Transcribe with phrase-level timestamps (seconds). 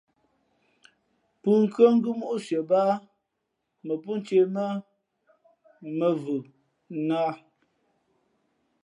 [1.41, 2.93] Pʉ̂nkhʉ́ά ngʉ́ móʼ sʉα báá
[3.83, 4.65] pō mᾱ ncēh mά
[5.97, 6.37] mᾱvhʉ
[7.07, 7.33] náh.